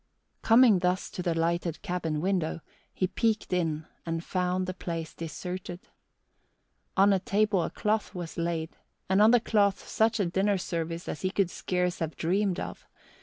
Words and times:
Coming 0.41 0.79
thus 0.79 1.11
to 1.11 1.21
the 1.21 1.35
lighted 1.37 1.79
cabin 1.83 2.21
window, 2.21 2.61
he 2.91 3.05
peeked 3.05 3.53
in 3.53 3.85
and 4.03 4.23
found 4.23 4.65
the 4.65 4.73
place 4.73 5.13
deserted. 5.13 5.79
On 6.97 7.11
the 7.11 7.19
table 7.19 7.61
a 7.61 7.69
cloth 7.69 8.15
was 8.15 8.35
laid, 8.35 8.75
and 9.07 9.21
on 9.21 9.29
the 9.29 9.39
cloth 9.39 9.87
such 9.87 10.19
a 10.19 10.25
dinner 10.25 10.57
service 10.57 11.07
as 11.07 11.21
he 11.21 11.29
could 11.29 11.51
scarce 11.51 11.99
have 11.99 12.15
dreamed 12.17 12.59
of. 12.59 12.87